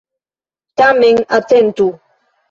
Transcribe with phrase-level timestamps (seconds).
[0.77, 1.87] Tamen atentu!